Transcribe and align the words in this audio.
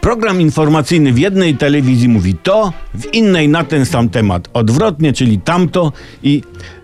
Program 0.00 0.40
informacyjny 0.40 1.12
w 1.12 1.18
jednej 1.18 1.56
telewizji 1.56 2.08
mówi 2.08 2.34
to, 2.34 2.72
w 2.94 3.14
innej 3.14 3.48
na 3.48 3.64
ten 3.64 3.86
sam 3.86 4.08
temat 4.08 4.48
odwrotnie, 4.52 5.12
czyli 5.12 5.38
tamto 5.38 5.92
i 6.22 6.42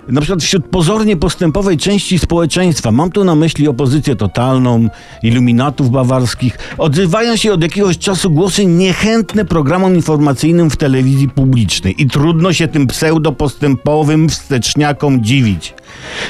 na 0.09 0.21
przykład 0.21 0.43
wśród 0.43 0.67
pozornie 0.67 1.17
postępowej 1.17 1.79
części 1.79 2.19
społeczeństwa, 2.19 2.93
mam 2.93 3.11
tu 3.11 3.25
na 3.25 3.35
myśli 3.35 3.69
opozycję 3.69 4.17
totalną, 4.17 4.89
iluminatów 5.23 5.91
bawarskich, 5.91 6.59
odzywają 6.79 7.37
się 7.37 7.53
od 7.53 7.63
jakiegoś 7.63 7.99
czasu 7.99 8.31
głosy 8.31 8.67
niechętne 8.67 9.45
programom 9.45 9.95
informacyjnym 9.95 10.71
w 10.71 10.77
telewizji 10.77 11.29
publicznej 11.29 12.03
i 12.03 12.07
trudno 12.07 12.53
się 12.53 12.69
tym 12.69 12.87
pseudopostępowym 12.87 14.29
wsteczniakom 14.29 15.25
dziwić. 15.25 15.75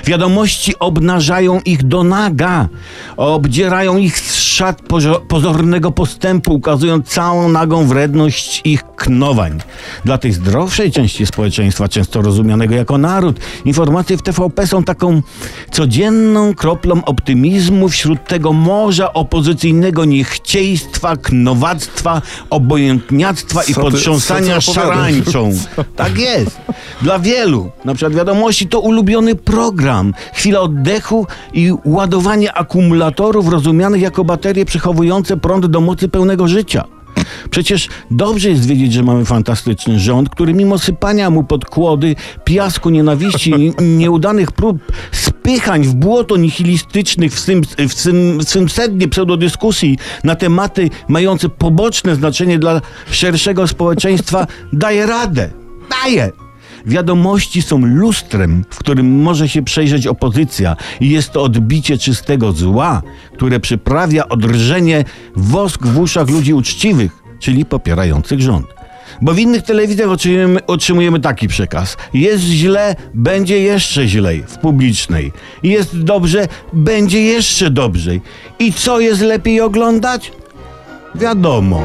Wiadomości 0.05 0.79
obnażają 0.79 1.61
ich 1.61 1.83
do 1.83 2.05
naga, 2.05 2.69
obdzierają 3.17 3.97
ich 3.97 4.19
z 4.19 4.35
szat 4.57 4.83
pozo- 4.83 5.21
pozornego 5.29 5.91
postępu, 5.93 6.55
ukazując 6.55 7.07
całą 7.09 7.49
nagą 7.49 7.87
wredność 7.87 8.61
ich 8.65 8.85
knowań. 8.97 9.61
Dla 10.05 10.19
tej 10.19 10.33
zdrowszej 10.33 10.93
części 10.93 11.27
społeczeństwa, 11.27 11.89
często 11.89 12.23
rozumianego 12.23 12.75
jako 12.75 12.99
naród, 12.99 13.41
informacje 13.65 14.17
w 14.17 14.23
TVP 14.23 14.67
są 14.67 14.85
taką 14.85 15.23
codzienną 15.71 16.55
kroplą 16.55 17.05
optymizmu 17.05 17.89
wśród 17.89 18.25
tego 18.25 18.53
morza 18.53 19.13
opozycyjnego 19.13 20.05
niechciejstwa, 20.05 21.17
knowactwa, 21.17 22.23
obojętniactwa 22.51 23.63
i 23.63 23.75
potrząsania 23.75 24.61
szarańczą. 24.61 25.53
Tak 25.97 26.19
jest. 26.19 26.61
Dla 27.03 27.19
wielu, 27.19 27.71
na 27.85 27.95
przykład 27.95 28.15
wiadomości 28.15 28.67
to 28.67 28.81
ulubiony 28.81 29.35
program, 29.35 30.15
chwila 30.33 30.61
oddechu 30.61 31.27
i 31.53 31.73
ładowanie 31.85 32.53
akumulatorów 32.53 33.49
rozumianych 33.49 34.03
jako 34.03 34.25
baterie 34.47 34.65
przechowujące 34.65 35.37
prąd 35.37 35.67
do 35.67 35.81
mocy 35.81 36.09
pełnego 36.09 36.49
życia. 36.49 36.85
Przecież 37.51 37.89
dobrze 38.11 38.49
jest 38.49 38.67
wiedzieć, 38.67 38.93
że 38.93 39.03
mamy 39.03 39.25
fantastyczny 39.25 40.01
rząd, 40.01 40.31
który 40.31 40.55
mimo 40.55 40.79
sypania 40.79 41.31
mu 41.31 41.45
pod 41.45 41.65
kłody, 41.65 42.17
piasku 42.45 42.91
nienawiści, 42.91 43.51
i 43.51 43.75
nieudanych 44.03 44.53
prób 44.53 44.79
spychań 45.13 45.83
w 45.83 45.95
błoto 45.95 46.37
nihilistycznych 46.37 47.33
w 47.33 47.39
swym, 47.39 47.63
w 47.89 47.95
swym, 47.95 48.39
w 48.39 48.49
swym 48.49 48.69
sednie 48.69 49.09
pseudodyskusji 49.09 49.99
na 50.25 50.35
tematy 50.35 50.91
mające 51.09 51.49
poboczne 51.49 52.15
znaczenie 52.15 52.59
dla 52.59 52.81
szerszego 53.11 53.67
społeczeństwa, 53.67 54.47
daje 54.73 55.07
radę. 55.07 55.51
Daje! 55.91 56.46
Wiadomości 56.87 57.63
są 57.63 57.79
lustrem, 57.79 58.65
w 58.71 58.79
którym 58.79 59.23
może 59.23 59.49
się 59.49 59.63
przejrzeć 59.63 60.07
opozycja 60.07 60.77
i 61.01 61.11
jest 61.11 61.33
to 61.33 61.43
odbicie 61.43 61.99
czystego 61.99 62.53
zła, 62.53 63.03
które 63.35 63.61
przyprawia 63.61 64.29
odrżenie 64.29 65.05
wosk 65.37 65.87
w 65.87 65.99
uszach 65.99 66.31
ludzi 66.31 66.55
uczciwych, 66.55 67.13
czyli 67.39 67.65
popierających 67.65 68.41
rząd. 68.41 68.67
Bo 69.23 69.35
w 69.35 69.39
innych 69.39 69.63
telewizjach 69.63 70.11
otrzymujemy, 70.11 70.67
otrzymujemy 70.67 71.21
taki 71.21 71.49
przekaz. 71.49 71.97
Jest 72.15 72.45
źle, 72.45 72.97
będzie 73.15 73.61
jeszcze 73.61 74.09
źlej 74.09 74.45
w 74.47 74.59
publicznej. 74.59 75.33
Jest 75.63 76.03
dobrze, 76.03 76.49
będzie 76.73 77.23
jeszcze 77.23 77.71
dobrzej. 77.71 78.21
I 78.59 78.73
co 78.73 79.01
jest 79.01 79.21
lepiej 79.21 79.61
oglądać? 79.61 80.33
Wiadomo, 81.15 81.83